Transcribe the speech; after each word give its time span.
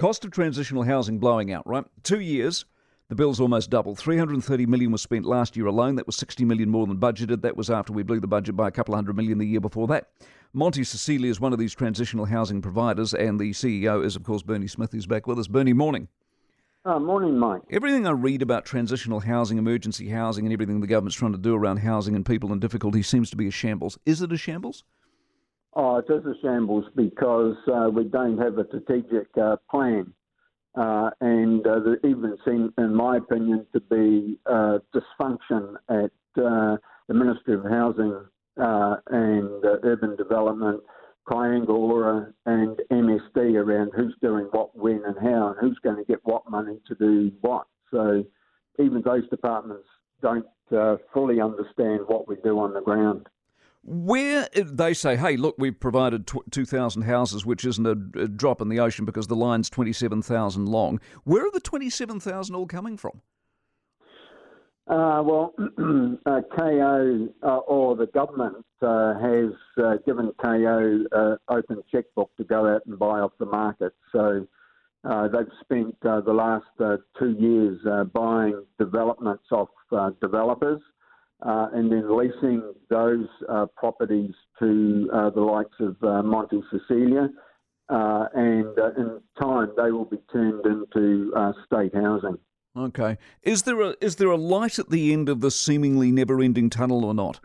Cost 0.00 0.24
of 0.24 0.30
transitional 0.30 0.84
housing 0.84 1.18
blowing 1.18 1.52
out, 1.52 1.66
right? 1.66 1.84
Two 2.04 2.20
years, 2.20 2.64
the 3.10 3.14
bill's 3.14 3.38
almost 3.38 3.68
doubled. 3.68 3.98
330 3.98 4.64
million 4.64 4.90
was 4.92 5.02
spent 5.02 5.26
last 5.26 5.58
year 5.58 5.66
alone. 5.66 5.96
That 5.96 6.06
was 6.06 6.16
60 6.16 6.42
million 6.46 6.70
more 6.70 6.86
than 6.86 6.96
budgeted. 6.96 7.42
That 7.42 7.54
was 7.54 7.68
after 7.68 7.92
we 7.92 8.02
blew 8.02 8.18
the 8.18 8.26
budget 8.26 8.56
by 8.56 8.68
a 8.68 8.70
couple 8.70 8.94
of 8.94 8.96
hundred 8.96 9.16
million 9.16 9.36
the 9.36 9.44
year 9.44 9.60
before 9.60 9.86
that. 9.88 10.08
Monte 10.54 10.84
Cecilia 10.84 11.30
is 11.30 11.38
one 11.38 11.52
of 11.52 11.58
these 11.58 11.74
transitional 11.74 12.24
housing 12.24 12.62
providers, 12.62 13.12
and 13.12 13.38
the 13.38 13.50
CEO 13.50 14.02
is, 14.02 14.16
of 14.16 14.22
course, 14.22 14.42
Bernie 14.42 14.68
Smith, 14.68 14.90
who's 14.90 15.04
back 15.04 15.26
with 15.26 15.38
us. 15.38 15.48
Bernie, 15.48 15.74
morning. 15.74 16.08
Oh, 16.86 16.98
morning, 16.98 17.38
Mike. 17.38 17.60
Everything 17.70 18.06
I 18.06 18.12
read 18.12 18.40
about 18.40 18.64
transitional 18.64 19.20
housing, 19.20 19.58
emergency 19.58 20.08
housing, 20.08 20.46
and 20.46 20.52
everything 20.54 20.80
the 20.80 20.86
government's 20.86 21.16
trying 21.16 21.32
to 21.32 21.38
do 21.38 21.54
around 21.54 21.76
housing 21.76 22.16
and 22.16 22.24
people 22.24 22.54
in 22.54 22.58
difficulty 22.58 23.02
seems 23.02 23.28
to 23.28 23.36
be 23.36 23.48
a 23.48 23.50
shambles. 23.50 23.98
Is 24.06 24.22
it 24.22 24.32
a 24.32 24.38
shambles? 24.38 24.82
Oh, 25.74 25.98
it 25.98 26.06
is 26.10 26.24
a 26.26 26.34
shambles 26.42 26.84
because 26.96 27.56
uh, 27.72 27.88
we 27.90 28.04
don't 28.04 28.38
have 28.38 28.58
a 28.58 28.66
strategic 28.66 29.28
uh, 29.40 29.56
plan. 29.70 30.12
Uh, 30.74 31.10
and 31.20 31.64
uh, 31.66 31.80
there 31.80 31.98
even 32.04 32.36
seems, 32.44 32.72
in 32.78 32.94
my 32.94 33.16
opinion, 33.18 33.66
to 33.72 33.80
be 33.80 34.38
uh, 34.46 34.78
dysfunction 34.94 35.74
at 35.88 36.10
uh, 36.42 36.76
the 37.08 37.14
Ministry 37.14 37.54
of 37.54 37.64
Housing 37.64 38.24
and 38.56 39.64
Urban 39.84 40.16
Development 40.16 40.80
Triangle 41.28 42.26
and 42.46 42.80
MSD 42.90 43.54
around 43.54 43.92
who's 43.96 44.14
doing 44.20 44.46
what, 44.50 44.76
when, 44.76 45.02
and 45.04 45.16
how, 45.20 45.48
and 45.48 45.56
who's 45.60 45.78
going 45.82 45.96
to 45.96 46.04
get 46.04 46.18
what 46.24 46.50
money 46.50 46.78
to 46.88 46.94
do 46.96 47.32
what. 47.40 47.66
So 47.90 48.24
even 48.78 49.02
those 49.02 49.28
departments 49.28 49.86
don't 50.20 50.46
fully 51.12 51.40
understand 51.40 52.00
what 52.06 52.28
we 52.28 52.36
do 52.42 52.58
on 52.58 52.74
the 52.74 52.80
ground. 52.80 53.28
Where 53.82 54.46
they 54.54 54.92
say, 54.92 55.16
hey, 55.16 55.36
look, 55.36 55.54
we've 55.58 55.78
provided 55.78 56.30
2,000 56.50 57.02
houses, 57.02 57.46
which 57.46 57.64
isn't 57.64 57.86
a, 57.86 58.28
drop 58.28 58.60
in 58.60 58.68
the 58.68 58.78
ocean 58.78 59.06
because 59.06 59.26
the 59.26 59.36
line's 59.36 59.70
27,000 59.70 60.66
long. 60.66 61.00
Where 61.24 61.46
are 61.46 61.50
the 61.50 61.60
27,000 61.60 62.54
all 62.54 62.66
coming 62.66 62.98
from? 62.98 63.22
Uh, 64.86 65.22
well, 65.24 65.54
uh, 66.26 66.40
KO 66.56 67.28
uh, 67.42 67.46
or 67.46 67.96
the 67.96 68.08
government 68.08 68.56
uh, 68.82 69.14
has 69.18 69.52
uh, 69.82 69.94
given 70.04 70.32
KO 70.42 71.04
uh, 71.12 71.36
open 71.48 71.82
checkbook 71.90 72.36
to 72.36 72.44
go 72.44 72.66
out 72.66 72.84
and 72.86 72.98
buy 72.98 73.20
off 73.20 73.32
the 73.38 73.46
market. 73.46 73.94
So 74.12 74.46
they've 75.04 75.52
spent 75.60 75.96
the 76.02 76.32
last 76.34 76.66
two 77.18 77.36
years 77.38 77.80
buying 78.12 78.64
developments 78.78 79.44
off 79.52 79.68
developers 80.20 80.82
Uh, 81.42 81.68
and 81.72 81.90
then 81.90 82.16
leasing 82.16 82.62
those 82.90 83.26
uh, 83.48 83.64
properties 83.76 84.34
to 84.58 85.08
uh, 85.12 85.30
the 85.30 85.40
likes 85.40 85.74
of 85.80 85.96
Monte 86.24 86.62
Cecilia. 86.70 87.28
and 87.88 88.78
in 88.98 89.20
time, 89.40 89.72
they 89.76 89.90
will 89.90 90.04
be 90.04 90.18
turned 90.32 90.66
into 90.66 91.32
state 91.66 91.94
housing. 91.94 92.36
Okay. 92.76 93.18
Is 93.42 93.62
there 93.62 93.80
a 93.80 93.94
is 94.00 94.16
there 94.16 94.30
a 94.30 94.36
light 94.36 94.78
at 94.78 94.90
the 94.90 95.12
end 95.12 95.28
of 95.28 95.40
the 95.40 95.50
seemingly 95.50 96.12
never-ending 96.12 96.70
tunnel 96.70 97.04
or 97.04 97.14
not? 97.14 97.40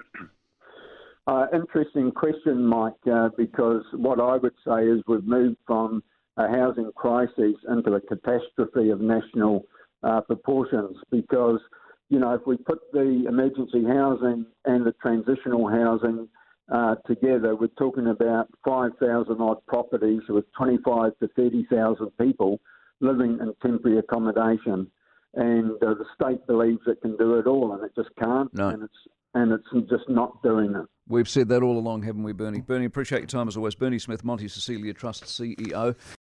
Uh, 1.28 1.48
interesting 1.52 2.12
question, 2.12 2.64
Mike. 2.66 2.94
Uh, 3.12 3.30
because 3.36 3.84
what 3.94 4.20
I 4.20 4.38
would 4.38 4.54
say 4.68 4.86
is 4.86 5.02
we've 5.08 5.26
moved 5.26 5.58
from 5.66 6.04
a 6.38 6.48
housing 6.48 6.92
crisis 6.96 7.56
into 7.70 7.94
a 7.94 8.02
catastrophe 8.02 8.92
of 8.92 9.02
national 9.02 9.66
uh, 10.04 10.22
proportions. 10.22 10.96
Because 11.10 11.60
you 12.10 12.20
know, 12.20 12.34
if 12.34 12.42
we 12.46 12.58
put 12.58 12.80
the 12.94 13.26
emergency 13.28 13.84
housing 13.84 14.46
and 14.66 14.86
the 14.86 14.94
transitional 15.02 15.68
housing 15.68 16.28
uh, 16.72 16.96
together, 17.08 17.56
we're 17.56 17.68
talking 17.78 18.08
about 18.08 18.48
5,000 18.66 19.42
odd 19.42 19.66
properties 19.68 20.22
with 20.30 20.46
25 20.58 21.12
to 21.20 21.28
30,000 21.36 22.12
people 22.20 22.60
living 23.02 23.40
in 23.42 23.54
temporary 23.62 24.00
accommodation 24.00 24.90
and 25.36 25.72
uh, 25.84 25.94
the 25.94 26.06
state 26.16 26.46
believes 26.48 26.80
it 26.88 27.02
can 27.02 27.16
do 27.18 27.36
it 27.36 27.46
all, 27.46 27.74
and 27.74 27.84
it 27.84 27.92
just 27.96 28.10
can't. 28.22 28.54
No. 28.54 28.70
And 28.70 28.84
it's 28.84 28.94
and 29.34 29.52
it's 29.52 29.90
just 29.90 30.08
not 30.08 30.42
doing 30.44 30.74
it. 30.76 30.86
We've 31.10 31.28
said 31.28 31.50
that 31.50 31.62
all 31.62 31.78
along, 31.78 32.04
haven't 32.04 32.24
we, 32.24 32.32
Bernie? 32.32 32.62
Bernie, 32.62 32.86
appreciate 32.86 33.20
your 33.20 33.28
time 33.28 33.50
as 33.50 33.58
always. 33.58 33.76
Bernie 33.76 34.00
Smith, 34.00 34.24
Monte 34.24 34.48
Cecilia 34.48 34.94
Trust 34.94 35.26
CEO. 35.26 35.94